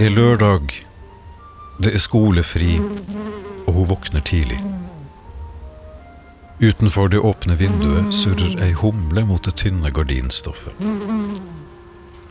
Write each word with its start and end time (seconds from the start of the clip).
Det 0.00 0.06
er 0.08 0.14
lørdag. 0.16 0.70
Det 1.84 1.90
er 1.92 2.00
skolefri, 2.00 2.78
og 3.66 3.74
hun 3.76 3.88
våkner 3.90 4.22
tidlig. 4.24 4.56
Utenfor 6.56 7.10
det 7.12 7.20
åpne 7.20 7.58
vinduet 7.60 8.08
surrer 8.16 8.54
ei 8.64 8.70
humle 8.80 9.26
mot 9.28 9.44
det 9.44 9.58
tynne 9.60 9.92
gardinstoffet. 9.92 10.72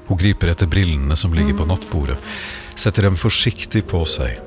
Hun 0.07 0.17
griper 0.17 0.49
etter 0.49 0.65
brillene 0.65 1.13
som 1.13 1.37
ligger 1.37 1.59
på 1.61 1.69
nattbordet, 1.69 2.17
setter 2.73 3.05
dem 3.05 3.21
forsiktig 3.21 3.85
på 3.93 4.01
seg. 4.17 4.41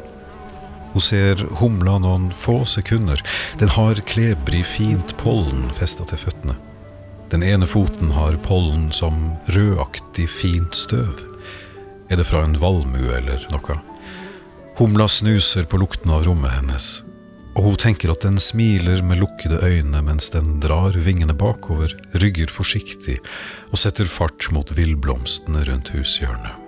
Hun 0.90 1.06
ser 1.12 1.46
humla 1.62 2.00
noen 2.02 2.32
få 2.34 2.64
sekunder. 2.66 3.22
Den 3.62 3.70
har 3.78 4.02
klebrig, 4.02 4.66
fint 4.66 5.14
pollen 5.22 5.68
festa 5.78 6.10
til 6.10 6.24
føttene. 6.26 6.58
Den 7.30 7.46
ene 7.46 7.70
foten 7.70 8.10
har 8.18 8.34
pollen 8.50 8.90
som 8.90 9.28
rødaktig, 9.46 10.26
fint 10.42 10.74
støv. 10.74 11.22
Er 12.12 12.18
det 12.20 12.26
fra 12.28 12.42
en 12.44 12.58
valmue 12.60 13.08
eller 13.16 13.40
noe? 13.48 13.78
Humla 14.76 15.06
snuser 15.08 15.64
på 15.64 15.78
lukten 15.80 16.10
av 16.12 16.26
rommet 16.26 16.52
hennes, 16.52 16.88
og 17.56 17.70
hun 17.70 17.78
tenker 17.80 18.12
at 18.12 18.24
den 18.26 18.36
smiler 18.40 19.00
med 19.04 19.22
lukkede 19.22 19.62
øyne 19.64 20.02
mens 20.04 20.28
den 20.34 20.58
drar 20.60 20.92
vingene 21.06 21.32
bakover, 21.32 21.94
rygger 22.20 22.52
forsiktig 22.52 23.16
og 23.70 23.80
setter 23.80 24.10
fart 24.12 24.50
mot 24.52 24.74
villblomstene 24.76 25.64
rundt 25.70 25.94
hushjørnet. 25.96 26.58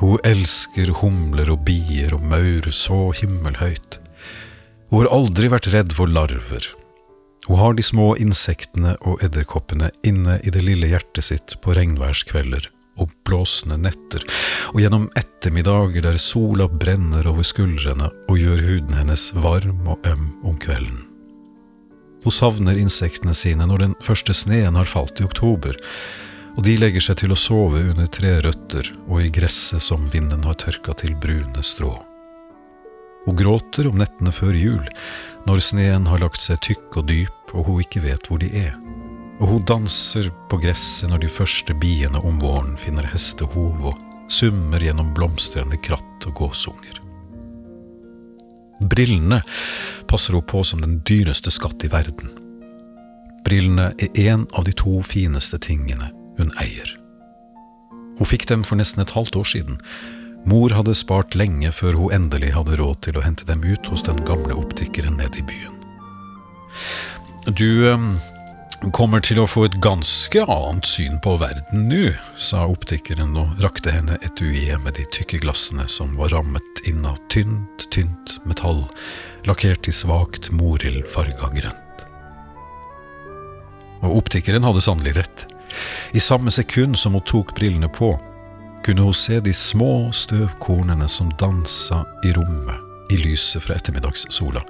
Hun 0.00 0.16
elsker 0.24 0.94
humler 1.02 1.52
og 1.52 1.66
bier 1.68 2.16
og 2.16 2.24
maur 2.24 2.70
så 2.72 3.10
himmelhøyt. 3.20 4.00
Hun 4.88 5.02
har 5.02 5.12
aldri 5.12 5.52
vært 5.52 5.68
redd 5.74 5.92
for 5.96 6.08
larver. 6.08 6.70
Hun 7.44 7.60
har 7.60 7.76
de 7.76 7.84
små 7.84 8.14
insektene 8.16 8.96
og 9.04 9.20
edderkoppene 9.24 9.92
inne 10.00 10.40
i 10.40 10.52
det 10.52 10.64
lille 10.64 10.88
hjertet 10.88 11.28
sitt 11.28 11.58
på 11.60 11.76
regnværskvelder 11.76 12.72
og 13.00 13.10
blåsende 13.26 13.78
netter, 13.80 14.22
og 14.72 14.80
gjennom 14.82 15.08
ettermiddager 15.18 16.04
der 16.04 16.20
sola 16.20 16.68
brenner 16.68 17.26
over 17.30 17.46
skuldrene 17.46 18.10
og 18.28 18.38
gjør 18.38 18.62
huden 18.68 18.94
hennes 18.98 19.30
varm 19.36 19.88
og 19.90 20.06
øm 20.10 20.28
om 20.46 20.58
kvelden. 20.60 21.02
Hun 22.24 22.32
savner 22.32 22.78
insektene 22.80 23.34
sine 23.36 23.66
når 23.68 23.82
den 23.82 23.98
første 24.02 24.32
sneen 24.36 24.78
har 24.78 24.88
falt 24.88 25.20
i 25.20 25.26
oktober, 25.26 25.76
og 26.54 26.62
de 26.64 26.76
legger 26.78 27.02
seg 27.02 27.18
til 27.20 27.34
å 27.34 27.38
sove 27.38 27.82
under 27.90 28.08
trerøtter 28.08 28.92
og 29.08 29.24
i 29.24 29.30
gresset 29.34 29.82
som 29.82 30.06
vinden 30.12 30.46
har 30.46 30.56
tørka 30.62 30.94
til 31.02 31.16
brune 31.20 31.66
strå. 31.66 31.92
Hun 33.24 33.36
gråter 33.36 33.88
om 33.88 33.96
nettene 33.98 34.32
før 34.32 34.56
jul, 34.56 34.84
når 35.48 35.64
sneen 35.64 36.08
har 36.08 36.20
lagt 36.22 36.44
seg 36.44 36.60
tykk 36.64 37.00
og 37.00 37.08
dyp 37.10 37.54
og 37.54 37.68
hun 37.68 37.84
ikke 37.84 38.04
vet 38.04 38.28
hvor 38.28 38.40
de 38.40 38.50
er 38.66 38.74
og 39.40 39.48
hun 39.50 39.64
danser 39.66 40.30
på 40.50 40.58
gresset 40.62 41.10
når 41.10 41.24
de 41.24 41.30
første 41.32 41.74
biene 41.74 42.20
om 42.22 42.38
våren 42.42 42.76
finner 42.80 43.06
hestehov 43.10 43.90
og 43.90 44.02
summer 44.32 44.82
gjennom 44.82 45.12
blomstrende 45.16 45.78
kratt 45.82 46.28
og 46.28 46.38
gåsunger. 46.38 47.00
Brillene 48.80 49.40
passer 50.10 50.36
hun 50.36 50.46
på 50.46 50.62
som 50.66 50.82
den 50.82 50.98
dyreste 51.06 51.52
skatt 51.54 51.84
i 51.86 51.90
verden. 51.92 52.32
Brillene 53.44 53.92
er 54.00 54.20
en 54.30 54.46
av 54.52 54.64
de 54.66 54.74
to 54.76 55.00
fineste 55.04 55.60
tingene 55.62 56.10
hun 56.38 56.52
eier. 56.62 56.88
Hun 58.18 58.28
fikk 58.28 58.46
dem 58.50 58.62
for 58.66 58.78
nesten 58.78 59.02
et 59.02 59.14
halvt 59.14 59.36
år 59.36 59.48
siden. 59.50 59.80
Mor 60.48 60.72
hadde 60.76 60.94
spart 60.96 61.34
lenge 61.38 61.70
før 61.72 61.98
hun 61.98 62.14
endelig 62.14 62.52
hadde 62.54 62.78
råd 62.80 63.00
til 63.06 63.18
å 63.18 63.24
hente 63.24 63.46
dem 63.48 63.64
ut 63.64 63.86
hos 63.90 64.04
den 64.06 64.20
gamle 64.28 64.56
optikeren 64.60 65.18
nede 65.18 65.40
i 65.40 65.46
byen. 65.48 65.74
Du 67.58 67.68
kommer 68.94 69.22
til 69.24 69.38
å 69.40 69.46
få 69.48 69.66
et 69.68 69.76
ganske 69.82 70.42
annet 70.50 70.86
syn 70.88 71.16
på 71.22 71.36
verden 71.40 71.86
nå, 71.90 72.12
sa 72.40 72.64
optikeren 72.70 73.36
og 73.38 73.60
rakte 73.64 73.92
henne 73.94 74.18
etuiet 74.26 74.82
med 74.84 74.96
de 74.98 75.06
tykke 75.14 75.40
glassene 75.44 75.86
som 75.90 76.14
var 76.18 76.32
rammet 76.34 76.84
inn 76.88 77.04
av 77.08 77.18
tynt, 77.32 77.86
tynt 77.94 78.36
metall, 78.48 78.84
lakkert 79.48 79.88
i 79.88 79.94
svakt 79.94 80.50
morildfarga 80.54 81.50
grønt. 81.56 82.04
Og 84.04 84.20
optikeren 84.20 84.66
hadde 84.66 84.84
sannelig 84.84 85.16
rett. 85.18 85.46
I 86.12 86.20
samme 86.20 86.52
sekund 86.52 86.98
som 87.00 87.16
hun 87.16 87.24
tok 87.26 87.54
brillene 87.56 87.88
på, 87.88 88.12
kunne 88.84 89.06
hun 89.06 89.16
se 89.16 89.40
de 89.40 89.54
små 89.56 90.10
støvkornene 90.12 91.08
som 91.08 91.32
dansa 91.40 92.04
i 92.24 92.34
rommet 92.36 93.12
i 93.12 93.18
lyset 93.20 93.64
fra 93.64 93.78
ettermiddagssola. 93.78 94.60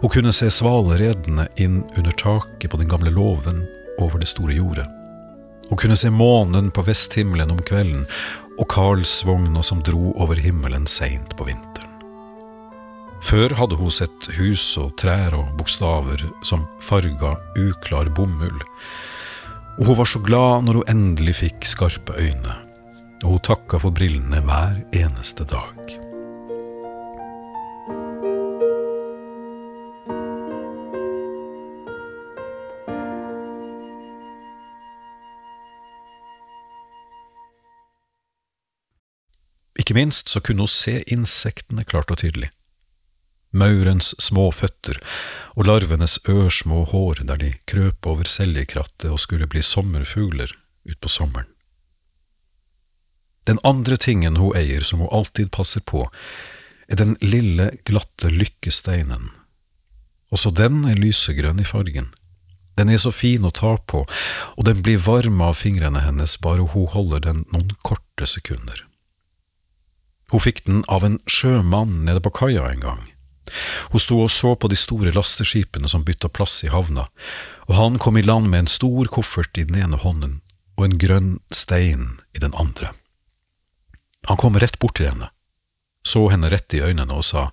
Hun 0.00 0.10
kunne 0.10 0.32
se 0.32 0.50
svaleredene 0.50 1.48
inn 1.58 1.82
under 1.96 2.10
taket 2.10 2.70
på 2.70 2.76
den 2.76 2.88
gamle 2.88 3.10
låven 3.10 3.64
over 3.98 4.18
det 4.22 4.30
store 4.30 4.54
jordet. 4.54 4.86
Hun 5.68 5.78
kunne 5.78 5.96
se 5.96 6.10
månen 6.10 6.70
på 6.70 6.82
vesthimmelen 6.86 7.50
om 7.50 7.58
kvelden 7.62 8.06
og 8.58 8.68
Karlsvogna 8.70 9.62
som 9.62 9.82
dro 9.82 10.14
over 10.16 10.38
himmelen 10.40 10.86
seint 10.86 11.34
på 11.36 11.48
vinteren. 11.50 11.90
Før 13.22 13.52
hadde 13.58 13.76
hun 13.76 13.90
sett 13.90 14.30
hus 14.38 14.70
og 14.78 14.94
trær 15.02 15.34
og 15.34 15.50
bokstaver 15.58 16.22
som 16.46 16.64
farga 16.80 17.34
uklar 17.58 18.08
bomull, 18.14 18.62
og 19.78 19.90
hun 19.90 19.98
var 19.98 20.10
så 20.10 20.22
glad 20.22 20.66
når 20.66 20.80
hun 20.80 20.92
endelig 20.94 21.40
fikk 21.42 21.66
skarpe 21.66 22.14
øyne, 22.14 22.54
og 23.24 23.32
hun 23.34 23.46
takka 23.50 23.82
for 23.82 23.94
brillene 23.94 24.44
hver 24.46 24.78
eneste 24.94 25.46
dag. 25.50 25.98
Ikke 39.88 39.96
minst 39.96 40.28
så 40.28 40.42
kunne 40.44 40.66
hun 40.66 40.68
se 40.68 40.98
insektene 41.08 41.80
klart 41.88 42.10
og 42.12 42.18
tydelig. 42.20 42.50
Maurens 43.56 44.10
små 44.20 44.50
føtter 44.52 44.98
og 45.56 45.64
larvenes 45.64 46.18
ørsmå 46.28 46.82
hår 46.90 47.22
der 47.30 47.38
de 47.40 47.54
krøp 47.64 48.04
over 48.10 48.28
seljekrattet 48.28 49.06
og 49.08 49.22
skulle 49.22 49.48
bli 49.48 49.62
sommerfugler 49.64 50.52
utpå 50.84 51.08
sommeren. 51.08 51.48
Den 53.48 53.56
andre 53.64 53.96
tingen 53.96 54.36
hun 54.36 54.52
eier 54.60 54.84
som 54.84 55.00
hun 55.00 55.08
alltid 55.08 55.48
passer 55.56 55.80
på, 55.80 56.04
er 56.84 57.00
den 57.00 57.16
lille, 57.24 57.70
glatte 57.88 58.28
lykkesteinen. 58.28 59.30
Også 60.28 60.52
den 60.52 60.82
er 60.84 61.00
lysegrønn 61.00 61.64
i 61.64 61.70
fargen. 61.70 62.10
Den 62.76 62.92
er 62.92 63.00
så 63.00 63.08
fin 63.08 63.48
å 63.48 63.54
ta 63.56 63.78
på, 63.80 64.04
og 64.04 64.68
den 64.68 64.84
blir 64.84 65.00
varm 65.00 65.40
av 65.40 65.56
fingrene 65.56 66.04
hennes 66.04 66.36
bare 66.44 66.68
hun 66.76 66.92
holder 66.92 67.24
den 67.30 67.42
noen 67.48 67.72
korte 67.80 68.28
sekunder. 68.28 68.84
Hun 70.28 70.42
fikk 70.44 70.64
den 70.66 70.82
av 70.92 71.06
en 71.06 71.20
sjømann 71.30 72.02
nede 72.04 72.20
på 72.24 72.32
kaia 72.36 72.66
en 72.68 72.82
gang. 72.84 73.04
Hun 73.92 74.02
sto 74.02 74.18
og 74.20 74.30
så 74.32 74.52
på 74.60 74.68
de 74.68 74.76
store 74.76 75.12
lasteskipene 75.16 75.88
som 75.88 76.04
bytta 76.04 76.28
plass 76.28 76.60
i 76.66 76.72
havna, 76.72 77.06
og 77.68 77.74
han 77.78 77.98
kom 78.02 78.18
i 78.20 78.24
land 78.24 78.50
med 78.52 78.64
en 78.64 78.70
stor 78.70 79.08
koffert 79.12 79.56
i 79.56 79.64
den 79.68 79.78
ene 79.80 80.00
hånden 80.00 80.40
og 80.78 80.84
en 80.84 80.98
grønn 81.00 81.30
stein 81.50 82.18
i 82.36 82.42
den 82.42 82.54
andre. 82.54 82.92
Han 84.28 84.36
kom 84.36 84.58
rett 84.60 84.78
bort 84.78 84.98
til 84.98 85.08
henne, 85.08 85.30
så 86.06 86.28
henne 86.28 86.50
rett 86.52 86.76
i 86.76 86.82
øynene 86.84 87.16
og 87.16 87.24
sa, 87.26 87.48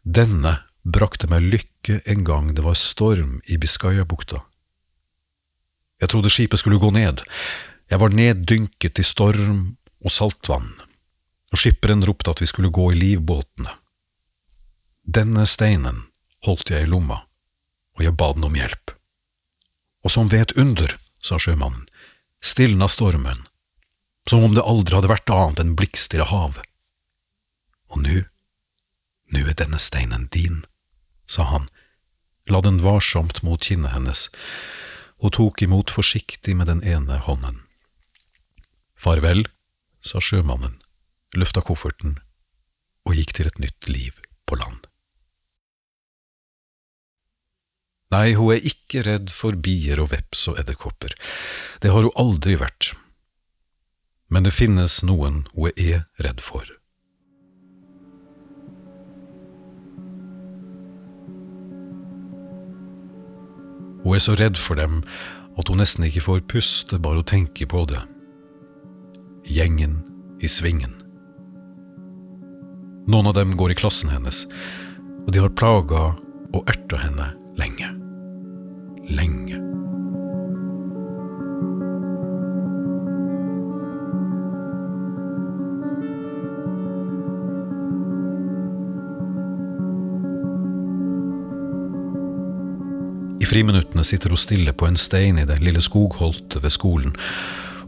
Denne 0.00 0.60
brakte 0.84 1.28
meg 1.28 1.44
lykke 1.44 2.00
en 2.08 2.22
gang 2.24 2.54
det 2.56 2.64
var 2.64 2.78
storm 2.78 3.40
i 3.50 3.58
Biscayabukta. 3.60 4.40
Jeg 6.00 6.08
trodde 6.08 6.32
skipet 6.32 6.62
skulle 6.62 6.80
gå 6.80 6.88
ned, 6.94 7.20
jeg 7.90 8.00
var 8.00 8.14
neddynket 8.14 9.02
i 9.02 9.04
storm 9.04 9.74
og 10.00 10.14
saltvann 10.14 10.70
og 11.50 11.58
skipperen 11.58 12.04
ropte 12.06 12.30
at 12.30 12.40
vi 12.42 12.48
skulle 12.48 12.70
gå 12.70 12.92
i 12.92 12.98
livbåtene. 12.98 13.72
Denne 15.02 15.46
steinen 15.50 16.04
holdt 16.46 16.70
jeg 16.70 16.86
i 16.86 16.90
lomma, 16.90 17.24
og 17.98 18.04
jeg 18.06 18.16
ba 18.16 18.30
den 18.36 18.46
om 18.46 18.56
hjelp. 18.56 18.94
Og 20.04 20.14
som 20.14 20.30
ved 20.30 20.46
et 20.46 20.56
under, 20.60 20.94
sa 21.20 21.36
sjømannen, 21.40 21.88
stilna 22.40 22.88
stormen, 22.88 23.42
som 24.28 24.44
om 24.46 24.54
det 24.54 24.64
aldri 24.64 24.96
hadde 24.96 25.10
vært 25.10 25.32
annet 25.34 25.60
enn 25.60 25.76
blikkstille 25.76 26.28
hav. 26.30 26.60
Og 27.90 28.02
nu, 28.04 28.22
nu 29.34 29.40
er 29.42 29.56
denne 29.58 29.80
steinen 29.82 30.28
din, 30.32 30.62
sa 31.26 31.48
han, 31.50 31.66
la 32.48 32.62
den 32.64 32.80
varsomt 32.82 33.42
mot 33.46 33.60
kinnet 33.66 33.92
hennes, 33.92 34.28
og 35.20 35.34
tok 35.36 35.60
imot 35.66 35.92
forsiktig 35.92 36.54
med 36.56 36.70
den 36.70 36.80
ene 36.86 37.18
hånden. 37.26 37.64
Farvel, 38.96 39.44
sa 40.00 40.22
sjømannen 40.22 40.79
løfta 41.36 41.62
kofferten 41.64 42.18
og 43.06 43.16
gikk 43.16 43.34
til 43.36 43.50
et 43.50 43.60
nytt 43.62 43.88
liv 43.90 44.18
på 44.48 44.58
land. 44.60 44.86
Nei, 48.10 48.32
hun 48.34 48.56
er 48.56 48.66
ikke 48.66 49.04
redd 49.06 49.30
for 49.30 49.54
bier 49.54 50.00
og 50.02 50.10
veps 50.10 50.48
og 50.50 50.58
edderkopper, 50.58 51.14
det 51.82 51.92
har 51.94 52.02
hun 52.02 52.18
aldri 52.18 52.56
vært, 52.58 52.90
men 54.30 54.46
det 54.46 54.54
finnes 54.54 54.98
noen 55.06 55.44
hun 55.54 55.70
er 55.76 56.08
redd 56.18 56.42
for. 56.42 56.66
Hun 64.00 64.16
er 64.16 64.22
så 64.24 64.34
redd 64.34 64.56
for 64.58 64.80
dem 64.80 65.02
at 65.60 65.68
hun 65.68 65.78
nesten 65.78 66.06
ikke 66.06 66.24
får 66.24 66.46
puste 66.50 66.98
bare 66.98 67.20
hun 67.20 67.30
tenker 67.30 67.68
på 67.70 67.84
det. 67.90 68.00
Gjengen 69.44 70.00
i 70.40 70.48
svingen. 70.48 70.99
Noen 73.10 73.26
av 73.26 73.34
dem 73.34 73.56
går 73.56 73.72
i 73.72 73.74
klassen 73.74 74.10
hennes, 74.12 74.44
og 75.26 75.32
de 75.34 75.40
har 75.42 75.50
plaga 75.58 76.12
og 76.54 76.68
erta 76.70 77.00
henne 77.00 77.32
lenge. 77.58 77.88
Lenge. 79.10 79.58
I 93.40 93.48
friminuttene 93.50 94.06
sitter 94.06 94.30
hun 94.30 94.38
stille 94.38 94.70
på 94.70 94.86
en 94.86 94.94
stein 94.94 95.40
i 95.40 95.48
det 95.50 95.58
lille 95.58 95.82
skogholtet 95.82 96.62
ved 96.62 96.78
skolen 96.78 97.18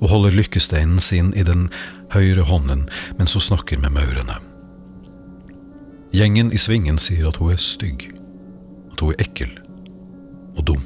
og 0.00 0.08
holder 0.10 0.34
lykkesteinen 0.34 0.98
sin 0.98 1.30
i 1.38 1.46
den 1.46 1.68
høyre 2.10 2.48
hånden 2.50 2.88
mens 3.20 3.38
hun 3.38 3.52
snakker 3.52 3.78
med 3.78 3.94
maurene. 3.94 4.42
Gjengen 6.12 6.50
i 6.52 6.58
svingen 6.60 6.98
sier 7.00 7.30
at 7.30 7.38
hun 7.40 7.54
er 7.54 7.60
stygg, 7.62 8.10
at 8.92 9.00
hun 9.00 9.14
er 9.14 9.22
ekkel 9.24 9.52
og 10.58 10.66
dum. 10.68 10.82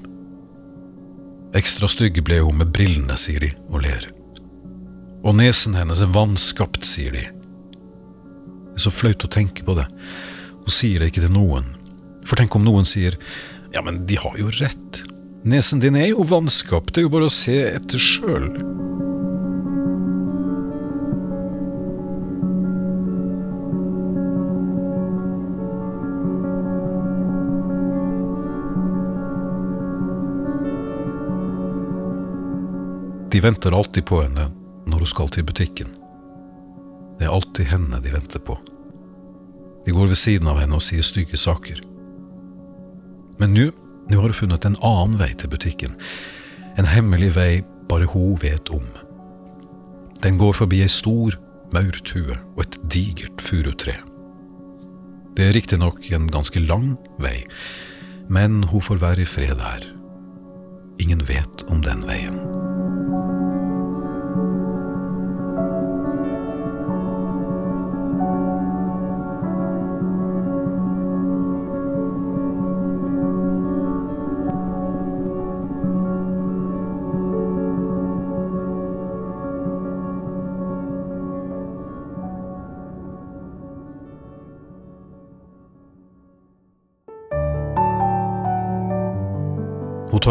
Ekstra 1.59 1.89
stygg 1.91 2.21
ble 2.23 2.39
hun 2.45 2.61
med 2.61 2.71
brillene, 2.77 3.17
sier 3.19 3.43
de 3.43 3.51
og 3.67 3.83
ler. 3.83 4.07
Og 5.27 5.35
nesen 5.35 5.75
hennes 5.75 6.03
er 6.05 6.13
vanskapt, 6.15 6.87
sier 6.87 7.17
de. 7.17 7.25
Det 7.27 8.79
er 8.79 8.87
så 8.87 8.93
flaut 8.95 9.27
å 9.27 9.33
tenke 9.33 9.67
på 9.67 9.75
det. 9.75 9.89
Hun 10.63 10.75
sier 10.75 11.03
det 11.03 11.11
ikke 11.11 11.25
til 11.25 11.35
noen. 11.35 11.73
For 12.27 12.39
tenk 12.39 12.55
om 12.55 12.67
noen 12.67 12.87
sier 12.87 13.19
ja, 13.75 13.83
men 13.83 14.05
de 14.07 14.19
har 14.23 14.39
jo 14.39 14.53
rett. 14.61 15.03
Nesen 15.47 15.83
din 15.83 15.99
er 15.99 16.13
jo 16.13 16.27
vanskapt, 16.27 16.95
det 16.95 17.03
er 17.03 17.09
jo 17.09 17.15
bare 17.17 17.27
å 17.27 17.35
se 17.35 17.59
etter 17.73 18.03
sjøl. 18.03 18.47
De 33.37 33.41
venter 33.41 33.73
alltid 33.73 34.07
på 34.09 34.23
henne 34.23 34.47
når 34.89 35.03
hun 35.03 35.09
skal 35.11 35.29
til 35.29 35.45
butikken. 35.45 35.91
Det 37.19 37.27
er 37.27 37.35
alltid 37.35 37.69
henne 37.69 37.99
de 38.01 38.13
venter 38.15 38.41
på. 38.41 38.55
De 39.85 39.93
går 39.93 40.09
ved 40.09 40.17
siden 40.17 40.49
av 40.49 40.57
henne 40.57 40.79
og 40.79 40.81
sier 40.81 41.05
stygge 41.05 41.37
saker. 41.37 41.83
Men 43.37 43.53
nå 43.53 43.67
nå 44.09 44.23
har 44.23 44.33
hun 44.33 44.39
funnet 44.39 44.65
en 44.65 44.79
annen 44.81 45.19
vei 45.21 45.29
til 45.37 45.53
butikken. 45.53 45.99
En 46.81 46.89
hemmelig 46.89 47.35
vei 47.37 47.51
bare 47.91 48.09
hun 48.09 48.39
vet 48.41 48.73
om. 48.73 48.87
Den 50.25 50.41
går 50.41 50.57
forbi 50.57 50.81
ei 50.87 50.89
stor 50.89 51.37
maurtue 51.77 52.39
og 52.55 52.63
et 52.65 52.79
digert 52.89 53.45
furutre. 53.45 53.99
Det 55.37 55.51
er 55.51 55.53
riktignok 55.59 56.09
en 56.09 56.33
ganske 56.33 56.65
lang 56.65 56.95
vei, 57.21 57.43
men 58.33 58.63
hun 58.73 58.81
får 58.81 59.05
være 59.05 59.27
i 59.27 59.29
fred 59.29 59.61
der. 59.61 59.85
Ingen 61.05 61.27
vet 61.29 61.67
om 61.69 61.85
den 61.85 62.09
veien. 62.09 62.66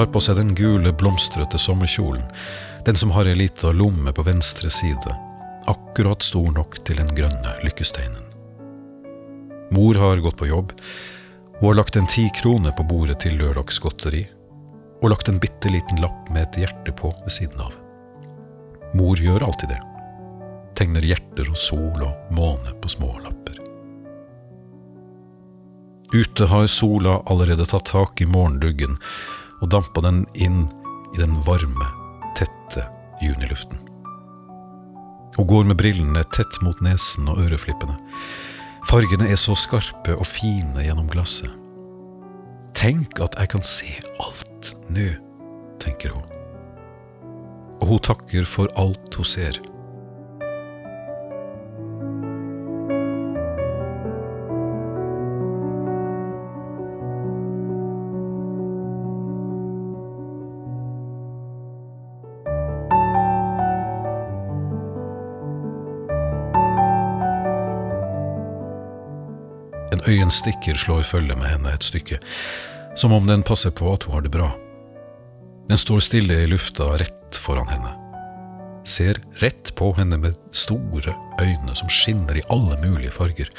Hun 0.05 0.11
tar 0.11 0.19
på 0.19 0.21
seg 0.21 0.35
den 0.37 0.51
gule, 0.55 0.91
blomstrete 0.93 1.57
sommerkjolen, 1.57 2.27
den 2.85 2.95
som 2.95 3.09
har 3.15 3.25
ei 3.25 3.33
lita 3.33 3.71
lomme 3.73 4.11
på 4.13 4.21
venstre 4.21 4.69
side, 4.69 5.13
akkurat 5.65 6.21
stor 6.21 6.51
nok 6.53 6.75
til 6.85 6.99
den 7.01 7.09
grønne 7.17 7.55
lykkesteinen. 7.65 8.21
Mor 9.73 9.97
har 9.97 10.21
gått 10.21 10.37
på 10.37 10.45
jobb, 10.45 10.75
hun 11.57 11.71
har 11.71 11.79
lagt 11.79 11.97
en 11.97 12.05
ti 12.05 12.27
kroner 12.37 12.75
på 12.77 12.85
bordet 12.85 13.23
til 13.23 13.33
lørdagsgodteri, 13.39 14.21
og 15.01 15.09
lagt 15.09 15.31
en 15.31 15.41
bitte 15.41 15.71
liten 15.73 16.03
lapp 16.03 16.29
med 16.29 16.43
et 16.43 16.59
hjerte 16.61 16.93
på 16.93 17.09
ved 17.23 17.33
siden 17.33 17.65
av. 17.65 17.73
Mor 18.93 19.17
gjør 19.17 19.47
alltid 19.47 19.73
det, 19.73 19.79
tegner 20.77 21.01
hjerter 21.01 21.49
og 21.49 21.57
sol 21.57 22.05
og 22.05 22.29
måne 22.29 22.77
på 22.77 22.93
små 22.93 23.09
lapper. 23.23 23.57
Ute 26.13 26.45
har 26.53 26.69
sola 26.69 27.23
allerede 27.25 27.65
tatt 27.65 27.89
tak 27.89 28.21
i 28.21 28.29
morgenduggen, 28.29 28.99
og 29.61 29.71
dampa 29.71 30.03
den 30.05 30.23
inn 30.35 30.65
i 31.15 31.21
den 31.21 31.35
varme, 31.45 31.89
tette 32.37 32.85
juniluften. 33.23 33.79
Hun 35.35 35.47
går 35.47 35.67
med 35.67 35.79
brillene 35.79 36.23
tett 36.35 36.61
mot 36.63 36.79
nesen 36.83 37.27
og 37.31 37.41
øreflippene. 37.43 37.97
Fargene 38.87 39.27
er 39.31 39.39
så 39.39 39.55
skarpe 39.57 40.15
og 40.15 40.27
fine 40.29 40.85
gjennom 40.85 41.09
glasset. 41.11 41.51
Tenk 42.75 43.19
at 43.23 43.35
jeg 43.39 43.51
kan 43.55 43.63
se 43.65 43.91
alt 44.21 44.73
nå, 44.91 45.07
tenker 45.81 46.13
hun. 46.15 46.25
Og 47.81 47.87
hun 47.89 48.03
takker 48.03 48.47
for 48.47 48.71
alt 48.79 49.15
hun 49.15 49.27
ser. 49.27 49.59
Øyenstikker 70.07 70.77
slår 70.77 71.03
følge 71.07 71.35
med 71.35 71.49
henne 71.49 71.73
et 71.73 71.83
stykke, 71.83 72.19
som 72.95 73.13
om 73.15 73.27
den 73.27 73.43
passer 73.43 73.73
på 73.75 73.91
at 73.93 74.05
hun 74.05 74.15
har 74.17 74.25
det 74.25 74.31
bra. 74.33 74.51
Den 75.69 75.77
står 75.77 76.03
stille 76.05 76.43
i 76.43 76.49
lufta 76.49 76.91
rett 77.01 77.37
foran 77.41 77.69
henne. 77.71 77.93
Ser 78.85 79.17
rett 79.41 79.73
på 79.75 79.91
henne 79.97 80.17
med 80.21 80.37
store 80.53 81.15
øyne 81.41 81.75
som 81.75 81.89
skinner 81.89 82.37
i 82.37 82.45
alle 82.53 82.77
mulige 82.83 83.11
farger, 83.11 83.49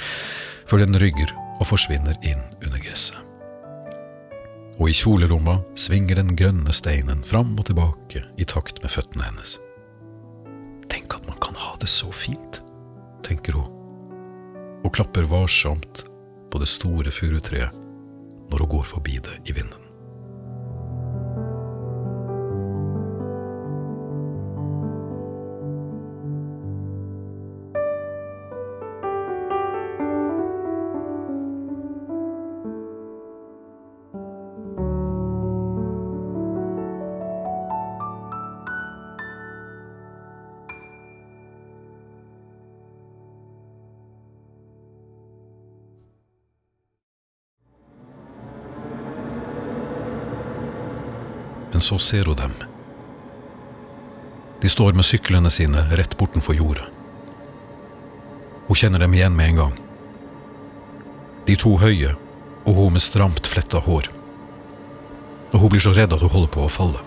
før 0.66 0.84
den 0.84 0.98
rygger 1.02 1.32
og 1.58 1.66
forsvinner 1.66 2.14
inn 2.22 2.42
under 2.62 2.78
gresset. 2.78 3.18
Og 4.76 4.90
i 4.92 4.94
kjoleromma 4.94 5.56
svinger 5.78 6.20
den 6.20 6.34
grønne 6.36 6.72
steinen 6.76 7.22
fram 7.24 7.54
og 7.56 7.66
tilbake 7.66 8.22
i 8.36 8.44
takt 8.44 8.82
med 8.82 8.92
føttene 8.92 9.24
hennes. 9.24 9.56
Tenk 10.92 11.16
at 11.16 11.24
man 11.26 11.38
kan 11.42 11.56
ha 11.58 11.72
det 11.80 11.88
så 11.90 12.10
fint, 12.12 12.60
tenker 13.26 13.56
hun, 13.56 13.72
og 14.84 14.92
klapper 14.94 15.26
varsomt 15.26 16.04
på 16.50 16.62
det 16.62 16.68
store 16.70 17.10
furutreet 17.14 17.82
når 18.50 18.62
hun 18.62 18.72
går 18.76 18.86
forbi 18.94 19.18
det 19.22 19.40
i 19.50 19.56
vinden. 19.56 19.85
Men 51.72 51.80
så 51.84 51.98
ser 51.98 52.28
hun 52.30 52.38
dem. 52.38 52.54
De 54.60 54.68
står 54.68 54.92
med 54.96 55.04
syklene 55.04 55.50
sine 55.50 55.82
rett 55.96 56.16
bortenfor 56.18 56.56
jorda. 56.56 56.86
Hun 58.66 58.78
kjenner 58.78 59.02
dem 59.04 59.14
igjen 59.14 59.36
med 59.36 59.52
en 59.52 59.60
gang. 59.60 59.74
De 61.46 61.56
to 61.56 61.76
høye, 61.78 62.16
og 62.66 62.78
hun 62.78 62.96
med 62.96 63.04
stramt 63.04 63.46
fletta 63.46 63.78
hår. 63.84 64.08
Og 65.52 65.60
hun 65.60 65.70
blir 65.70 65.84
så 65.84 65.92
redd 65.94 66.16
at 66.16 66.24
hun 66.24 66.32
holder 66.32 66.50
på 66.56 66.64
å 66.64 66.72
falle. 66.72 67.02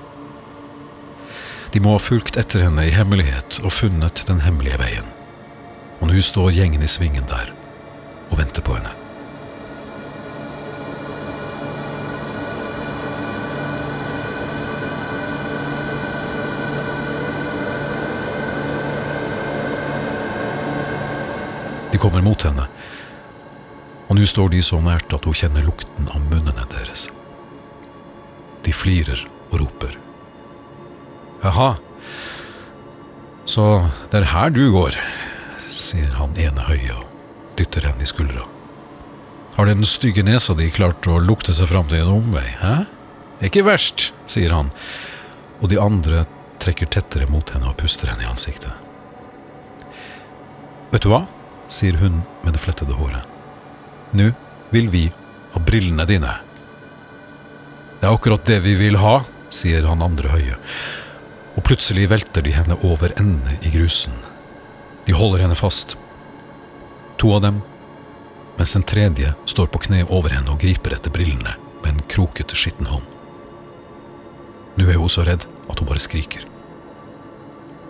De 1.73 1.81
må 1.83 1.93
ha 1.93 2.01
fulgt 2.01 2.39
etter 2.39 2.63
henne 2.65 2.85
i 2.87 2.93
hemmelighet 2.95 3.59
og 3.61 3.75
funnet 3.75 4.23
den 4.29 4.41
hemmelige 4.45 4.79
veien. 4.81 5.11
Og 5.99 6.09
nå 6.09 6.21
står 6.23 6.55
gjengen 6.55 6.85
i 6.85 6.89
svingen 6.89 7.27
der 7.29 7.51
og 8.29 8.39
venter 8.39 8.63
på 8.65 8.77
henne. 8.77 8.98
De 21.91 21.97
kommer 21.97 22.21
mot 22.25 22.43
henne, 22.45 22.67
og 24.09 24.17
nå 24.17 24.25
står 24.25 24.53
de 24.53 24.61
så 24.65 24.79
nært 24.81 25.13
at 25.13 25.25
hun 25.25 25.37
kjenner 25.37 25.65
lukten 25.65 26.09
av 26.09 26.21
munnene 26.29 26.65
deres. 26.73 27.07
De 28.65 28.73
flirer 28.73 29.21
og 29.49 29.59
roper. 29.63 29.95
Jaha, 31.43 31.75
så 33.49 33.65
det 34.11 34.21
er 34.21 34.31
her 34.33 34.53
du 34.53 34.65
går, 34.73 34.97
sier 35.73 36.11
han 36.19 36.35
ene 36.37 36.65
høye 36.67 36.97
og 36.97 37.05
dytter 37.57 37.87
henne 37.89 38.05
i 38.05 38.09
skuldra. 38.09 38.45
Har 39.55 39.67
den 39.67 39.85
stygge 39.87 40.23
nesa 40.23 40.53
di 40.55 40.69
klart 40.71 41.07
å 41.09 41.17
lukte 41.19 41.55
seg 41.55 41.71
fram 41.71 41.87
til 41.89 42.03
en 42.03 42.13
omvei, 42.19 42.45
hæ? 42.61 42.75
Ikke 43.43 43.63
verst, 43.65 44.11
sier 44.29 44.53
han, 44.53 44.69
og 45.59 45.71
de 45.71 45.79
andre 45.81 46.25
trekker 46.59 46.89
tettere 46.91 47.27
mot 47.31 47.49
henne 47.55 47.71
og 47.71 47.77
puster 47.79 48.11
henne 48.11 48.25
i 48.25 48.29
ansiktet. 48.29 48.71
Vet 50.91 51.05
du 51.05 51.11
hva, 51.11 51.23
sier 51.69 51.97
hun 52.01 52.21
med 52.43 52.55
det 52.55 52.61
flettede 52.63 52.97
håret. 52.97 53.25
Nå 54.11 54.31
vil 54.73 54.89
vi 54.89 55.05
ha 55.53 55.61
brillene 55.65 56.05
dine. 56.09 56.33
Det 57.99 58.07
er 58.07 58.15
akkurat 58.15 58.45
det 58.47 58.59
vi 58.65 58.75
vil 58.79 58.99
ha, 59.01 59.19
sier 59.53 59.85
han 59.89 60.03
andre 60.05 60.31
høye, 60.33 60.57
og 61.57 61.65
plutselig 61.65 62.09
velter 62.11 62.45
de 62.45 62.53
henne 62.55 62.77
over 62.85 63.13
ende 63.19 63.57
i 63.65 63.73
grusen. 63.73 64.15
De 65.05 65.15
holder 65.17 65.45
henne 65.45 65.57
fast. 65.57 65.97
To 67.19 67.33
av 67.35 67.43
dem, 67.43 67.61
mens 68.59 68.73
den 68.75 68.85
tredje 68.87 69.33
står 69.49 69.69
på 69.73 69.81
kne 69.87 70.05
over 70.07 70.33
henne 70.35 70.53
og 70.53 70.61
griper 70.63 70.95
etter 70.95 71.13
brillene 71.13 71.55
med 71.83 71.91
en 71.93 72.05
krokete, 72.11 72.57
skitten 72.59 72.89
hånd. 72.91 73.05
Nå 74.79 74.87
er 74.87 74.99
hun 75.01 75.11
så 75.11 75.25
redd 75.27 75.45
at 75.69 75.79
hun 75.79 75.89
bare 75.89 76.01
skriker. 76.03 76.48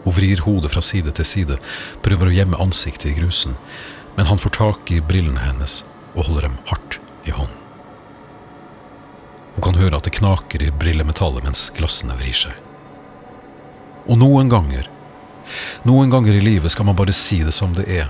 Hun 0.10 0.16
vrir 0.16 0.40
hodet 0.42 0.72
fra 0.74 0.82
side 0.82 1.12
til 1.14 1.26
side, 1.28 1.56
prøver 2.02 2.32
å 2.32 2.34
gjemme 2.34 2.58
ansiktet 2.58 3.12
i 3.12 3.18
grusen, 3.20 3.52
men 4.16 4.26
han 4.26 4.40
får 4.42 4.56
tak 4.58 4.90
i 4.90 5.04
brillene 5.06 5.44
hennes 5.44 5.84
og 6.16 6.24
holder 6.26 6.48
dem 6.48 6.56
hardt 6.66 6.98
i 7.30 7.36
hånden. 7.36 7.60
Hun 9.54 9.68
kan 9.68 9.78
høre 9.78 10.00
at 10.00 10.10
det 10.10 10.16
knaker 10.18 10.66
i 10.66 10.72
brillemetallet 10.82 11.46
mens 11.46 11.68
glassene 11.78 12.18
vrir 12.18 12.34
seg. 12.42 12.58
Og 14.10 14.18
noen 14.18 14.50
ganger, 14.50 14.90
noen 15.86 16.10
ganger 16.10 16.42
i 16.42 16.42
livet 16.42 16.74
skal 16.74 16.90
man 16.90 16.98
bare 16.98 17.14
si 17.14 17.44
det 17.46 17.54
som 17.54 17.78
det 17.78 17.86
er. 17.86 18.10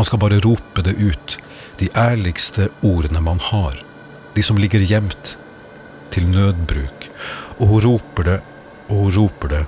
Man 0.00 0.08
skal 0.08 0.24
bare 0.24 0.40
rope 0.40 0.88
det 0.88 0.96
ut, 0.96 1.36
de 1.76 1.92
ærligste 1.92 2.70
ordene 2.80 3.20
man 3.20 3.44
har, 3.52 3.76
de 4.32 4.40
som 4.40 4.56
ligger 4.56 4.88
gjemt 4.88 5.36
til 6.16 6.32
nødbruk. 6.32 7.10
Og 7.60 7.74
hun 7.74 7.88
roper 7.90 8.32
det, 8.32 8.42
og 8.88 9.04
hun 9.04 9.18
roper 9.20 9.58
det. 9.58 9.66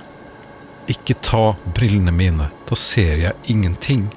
Ikke 0.89 1.13
ta 1.21 1.53
brillene 1.77 2.11
mine, 2.11 2.49
da 2.65 2.77
ser 2.77 3.19
jeg 3.21 3.51
ingenting. 3.51 4.07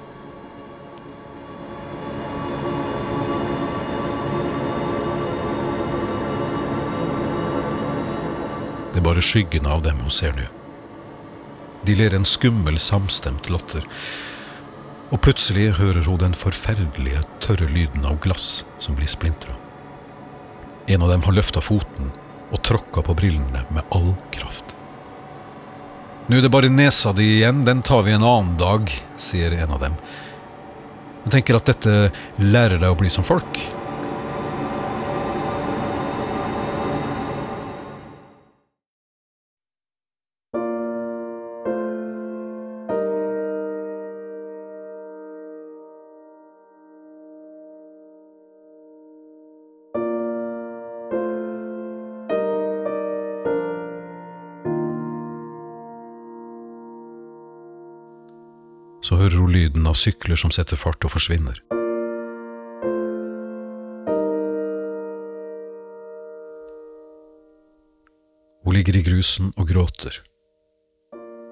Det 8.93 9.01
er 9.01 9.05
bare 9.05 9.21
skyggene 9.25 9.69
av 9.69 9.85
dem 9.85 10.01
hun 10.01 10.13
ser 10.13 10.33
nå. 10.37 10.49
De 11.83 11.95
ler 11.99 12.13
en 12.15 12.25
skummel, 12.25 12.77
samstemt 12.79 13.49
latter. 13.51 13.85
Og 15.13 15.21
plutselig 15.21 15.75
hører 15.77 16.05
hun 16.07 16.21
den 16.21 16.37
forferdelige, 16.37 17.21
tørre 17.43 17.67
lyden 17.69 18.05
av 18.09 18.21
glass 18.23 18.63
som 18.81 18.97
blir 18.97 19.09
splintra. 19.11 19.53
En 20.89 21.03
av 21.05 21.13
dem 21.13 21.25
har 21.25 21.37
løfta 21.37 21.61
foten 21.61 22.09
og 22.49 22.61
tråkka 22.65 23.03
på 23.05 23.17
brillene 23.17 23.65
med 23.69 23.85
all 23.93 24.15
kraft. 24.33 24.72
Nå 26.23 26.37
er 26.37 26.45
det 26.45 26.53
bare 26.53 26.71
nesa 26.71 27.11
di 27.11 27.25
igjen, 27.39 27.65
den 27.67 27.81
tar 27.83 28.05
vi 28.05 28.13
en 28.15 28.23
annen 28.23 28.53
dag, 28.55 28.87
sier 29.19 29.51
en 29.57 29.73
av 29.75 29.81
dem. 29.83 29.97
Jeg 31.25 31.33
tenker 31.35 31.57
at 31.59 31.67
dette 31.67 31.95
lærer 32.39 32.79
deg 32.79 32.93
å 32.93 32.99
bli 32.99 33.11
som 33.11 33.25
folk. 33.27 33.59
Så 59.03 59.19
hører 59.19 59.35
hun 59.41 59.51
lyden 59.51 59.87
av 59.89 59.97
sykler 59.99 60.39
som 60.39 60.51
setter 60.55 60.79
fart 60.79 61.03
og 61.03 61.11
forsvinner. 61.11 61.59
Hun 68.63 68.77
ligger 68.77 68.95
i 68.95 69.03
grusen 69.03 69.51
og 69.59 69.67
gråter. 69.67 70.21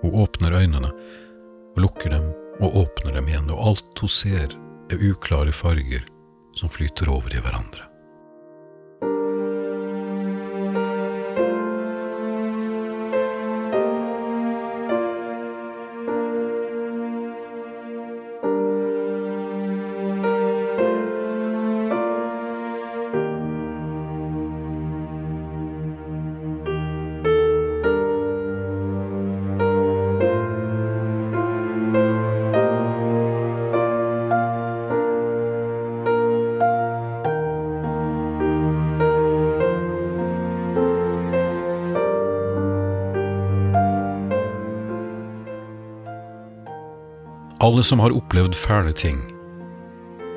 Hun 0.01 0.15
åpner 0.23 0.55
øynene 0.63 0.93
og 1.75 1.83
lukker 1.83 2.15
dem 2.15 2.31
og 2.61 2.81
åpner 2.85 3.19
dem 3.19 3.27
igjen, 3.27 3.51
og 3.51 3.67
alt 3.71 4.01
hun 4.01 4.11
ser 4.11 4.55
er 4.91 5.07
uklare 5.11 5.51
farger 5.51 6.07
som 6.55 6.71
flyter 6.71 7.11
over 7.11 7.35
i 7.35 7.43
hverandre. 7.43 7.90
Alle 47.61 47.83
som 47.85 47.99
har 48.01 48.13
opplevd 48.17 48.55
fæle 48.57 48.89
ting, 48.97 49.19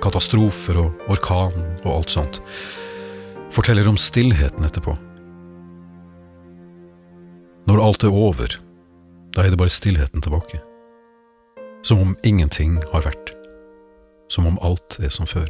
katastrofer 0.05 0.77
og 0.77 1.09
orkan 1.09 1.55
og 1.87 1.91
alt 1.95 2.13
sånt, 2.13 2.41
forteller 3.55 3.89
om 3.89 3.97
stillheten 3.97 4.67
etterpå. 4.67 4.93
Når 7.65 7.81
alt 7.81 8.05
er 8.05 8.13
over, 8.13 8.59
da 9.33 9.41
er 9.41 9.55
det 9.55 9.61
bare 9.63 9.73
stillheten 9.73 10.21
tilbake. 10.21 10.61
Som 11.85 12.05
om 12.05 12.13
ingenting 12.29 12.77
har 12.93 13.09
vært. 13.09 13.33
Som 14.29 14.45
om 14.51 14.61
alt 14.61 15.01
er 15.01 15.09
som 15.09 15.25
før. 15.25 15.49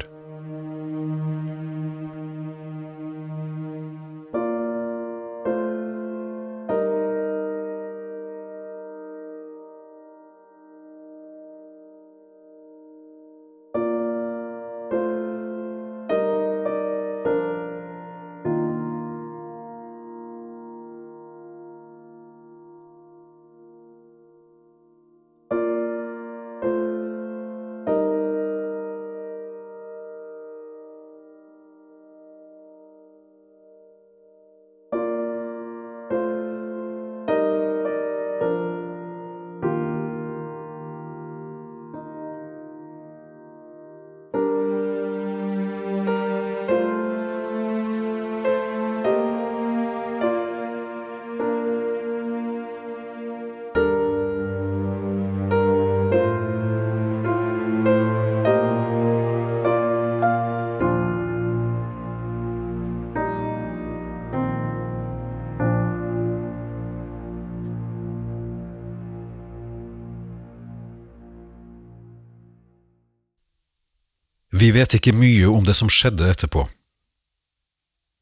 Vi 74.55 74.69
vet 74.71 74.93
ikke 74.95 75.11
mye 75.11 75.49
om 75.51 75.65
det 75.67 75.73
som 75.75 75.89
skjedde 75.91 76.29
etterpå. 76.31 76.61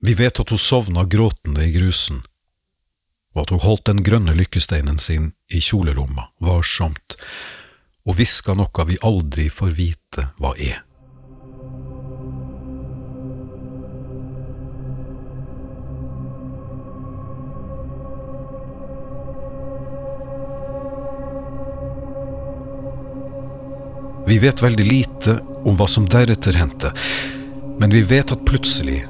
Vi 0.03 0.15
vet 0.17 0.39
at 0.41 0.49
hun 0.49 0.59
sovna 0.59 1.03
gråtende 1.05 1.67
i 1.67 1.73
grusen, 1.75 2.23
og 3.35 3.43
at 3.43 3.53
hun 3.53 3.61
holdt 3.61 3.85
den 3.91 4.01
grønne 4.05 4.33
lykkesteinen 4.35 4.97
sin 4.97 5.29
i 5.53 5.61
kjolelomma, 5.61 6.31
varsomt, 6.41 7.19
og 8.03 8.17
hviska 8.17 8.55
noe 8.57 8.87
vi 8.89 8.97
aldri 9.05 9.45
får 9.53 9.77
vite 9.77 10.25
hva 10.41 10.55
er. 10.57 10.81
Vi 24.33 24.39
vet 24.39 24.63
veldig 24.63 24.85
lite 24.87 25.33
om 25.61 25.75
hva 25.77 25.85
som 25.85 26.07
deretter 26.09 26.55
hendte, 26.57 26.89
men 27.77 27.91
vi 27.93 27.99
vet 28.01 28.31
at 28.33 28.41
plutselig 28.47 29.03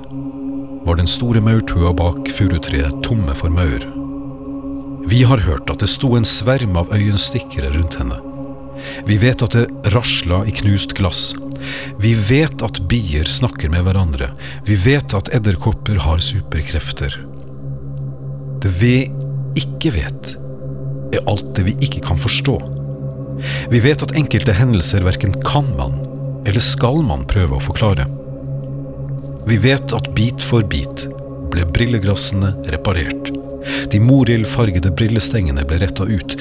var 0.83 0.97
den 0.99 1.07
store 1.07 1.39
maurtua 1.39 1.93
bak 1.95 2.27
furutreet 2.27 2.97
tomme 3.07 3.31
for 3.39 3.53
maur. 3.55 3.85
Vi 5.07 5.21
har 5.23 5.45
hørt 5.45 5.71
at 5.71 5.79
det 5.79 5.87
sto 5.93 6.09
en 6.17 6.27
sverm 6.27 6.75
av 6.75 6.91
øyenstikkere 6.91 7.71
rundt 7.77 7.95
henne. 8.01 8.19
Vi 9.07 9.15
vet 9.23 9.45
at 9.47 9.55
det 9.55 9.93
rasla 9.95 10.41
i 10.43 10.57
knust 10.59 10.97
glass. 10.99 11.23
Vi 12.03 12.11
vet 12.27 12.67
at 12.67 12.83
bier 12.91 13.23
snakker 13.23 13.71
med 13.71 13.87
hverandre. 13.87 14.33
Vi 14.67 14.75
vet 14.89 15.15
at 15.15 15.31
edderkopper 15.39 16.03
har 16.03 16.19
superkrefter. 16.19 17.15
Det 18.59 18.75
vi 18.83 18.95
ikke 19.55 19.95
vet, 20.01 20.35
er 21.15 21.23
alt 21.23 21.55
det 21.55 21.69
vi 21.71 21.79
ikke 21.79 22.03
kan 22.11 22.19
forstå. 22.19 22.72
Vi 23.71 23.81
vet 23.83 24.03
at 24.05 24.15
enkelte 24.17 24.55
hendelser 24.57 25.05
verken 25.05 25.35
kan 25.45 25.67
man 25.77 25.99
eller 26.47 26.63
skal 26.63 26.99
man 27.05 27.27
prøve 27.29 27.57
å 27.57 27.63
forklare. 27.63 28.07
Vi 29.47 29.57
vet 29.59 29.93
at 29.95 30.11
bit 30.15 30.43
for 30.43 30.65
bit 30.67 31.07
ble 31.53 31.65
brilleglassene 31.75 32.53
reparert. 32.73 33.31
De 33.91 33.99
Morild-fargede 34.03 34.91
brillestengene 34.95 35.63
ble 35.67 35.79
retta 35.83 36.07
ut. 36.07 36.35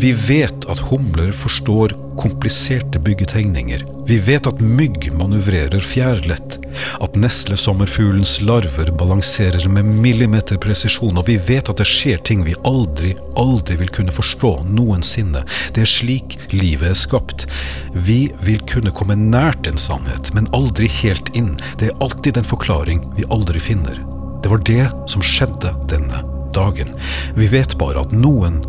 Vi 0.00 0.12
vet 0.16 0.66
at 0.72 0.80
humler 0.88 1.32
forstår 1.36 1.94
kompliserte 2.20 3.00
byggetegninger. 3.02 3.84
Vi 4.08 4.18
vet 4.24 4.48
at 4.48 4.62
mygg 4.64 5.10
manøvrerer 5.16 5.84
fjærlett. 5.84 6.61
At 7.02 7.16
neslesommerfuglens 7.18 8.40
larver 8.44 8.92
balanserer 8.98 9.68
med 9.68 9.84
millimeterpresisjon. 9.84 11.18
Og 11.18 11.28
vi 11.28 11.38
vet 11.40 11.70
at 11.70 11.80
det 11.80 11.88
skjer 11.88 12.22
ting 12.26 12.44
vi 12.46 12.56
aldri, 12.68 13.14
aldri 13.40 13.78
vil 13.80 13.92
kunne 13.94 14.14
forstå 14.14 14.52
noensinne. 14.70 15.44
Det 15.74 15.84
er 15.84 15.92
slik 15.92 16.38
livet 16.54 16.92
er 16.92 16.98
skapt. 16.98 17.46
Vi 17.92 18.32
vil 18.46 18.62
kunne 18.70 18.94
komme 18.96 19.16
nært 19.18 19.68
en 19.68 19.80
sannhet, 19.80 20.32
men 20.34 20.50
aldri 20.56 20.90
helt 21.02 21.32
inn. 21.38 21.54
Det 21.78 21.90
er 21.90 22.04
alltid 22.04 22.40
en 22.40 22.48
forklaring 22.48 23.04
vi 23.16 23.28
aldri 23.30 23.62
finner. 23.62 24.00
Det 24.42 24.50
var 24.50 24.64
det 24.66 24.88
som 25.10 25.22
skjedde 25.22 25.74
denne 25.90 26.24
dagen. 26.54 26.90
Vi 27.38 27.46
vet 27.52 27.78
bare 27.78 28.02
at 28.02 28.12
noen, 28.16 28.60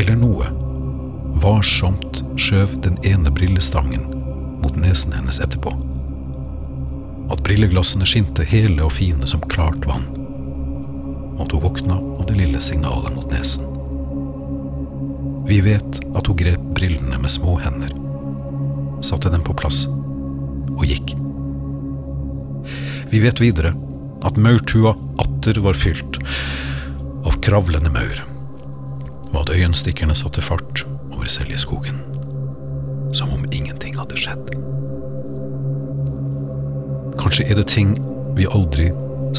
eller 0.00 0.16
noe, 0.18 0.48
varsomt 1.40 2.24
skjøv 2.40 2.80
den 2.84 2.98
ene 3.06 3.30
brillestangen 3.32 4.08
mot 4.60 4.76
nesen 4.76 5.14
hennes 5.16 5.40
etterpå. 5.40 5.89
At 7.30 7.42
brilleglassene 7.46 8.06
skinte 8.08 8.44
hele 8.46 8.82
og 8.84 8.94
fine 8.96 9.26
som 9.30 9.42
klart 9.52 9.86
vann. 9.86 10.08
Og 11.36 11.44
at 11.46 11.54
hun 11.54 11.62
våkna 11.64 11.98
av 11.98 12.26
det 12.28 12.38
lille 12.40 12.60
signalet 12.64 13.14
mot 13.14 13.30
nesen. 13.32 13.66
Vi 15.50 15.60
vet 15.64 16.00
at 16.14 16.26
hun 16.26 16.38
grep 16.38 16.62
brillene 16.76 17.18
med 17.18 17.30
små 17.32 17.56
hender, 17.58 17.90
satte 19.02 19.32
dem 19.32 19.42
på 19.42 19.56
plass 19.58 19.82
og 20.76 20.84
gikk. 20.86 21.16
Vi 23.10 23.18
vet 23.24 23.42
videre 23.42 23.72
at 24.22 24.38
maurtua 24.38 24.94
atter 25.18 25.58
var 25.64 25.74
fylt 25.74 26.20
av 27.26 27.40
kravlende 27.42 27.90
maur, 27.90 28.22
og 29.32 29.42
at 29.42 29.54
øyenstikkerne 29.56 30.14
satte 30.14 30.44
fart 30.44 30.84
over 31.10 31.26
Seljeskogen, 31.26 31.98
som 33.10 33.34
om 33.34 33.42
ingenting 33.50 33.98
hadde 33.98 34.20
skjedd. 34.20 34.69
Kanskje 37.30 37.50
er 37.50 37.54
det 37.54 37.66
ting 37.70 37.90
vi 38.34 38.46
aldri 38.50 38.88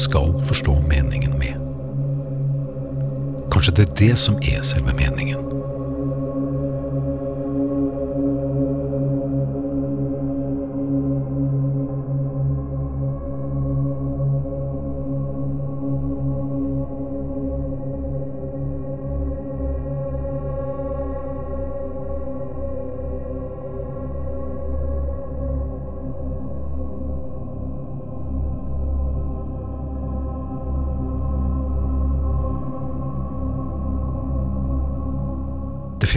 skal 0.00 0.30
forstå 0.48 0.78
meningen 0.88 1.34
med. 1.36 1.58
Kanskje 3.52 3.74
det 3.76 3.84
er 3.84 3.98
det 3.98 4.14
som 4.16 4.38
er 4.40 4.62
selve 4.64 4.94
meningen. 4.96 5.36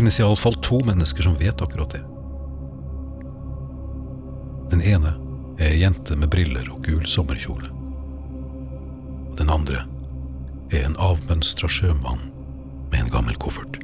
Finnes 0.05 0.19
iallfall 0.19 0.53
to 0.61 0.79
mennesker 0.85 1.23
som 1.23 1.35
vet 1.35 1.61
akkurat 1.61 1.89
det. 1.89 2.01
Den 4.69 4.81
ene 4.81 5.15
er 5.57 5.71
ei 5.71 5.79
jente 5.81 6.13
med 6.13 6.29
briller 6.29 6.67
og 6.69 6.85
gul 6.85 7.07
sommerkjole. 7.09 7.71
Og 9.31 9.33
den 9.39 9.49
andre 9.49 9.81
er 10.69 10.85
en 10.85 10.97
avmønstra 11.01 11.65
sjømann 11.65 12.21
med 12.91 12.99
en 12.99 13.09
gammel 13.15 13.39
koffert. 13.41 13.79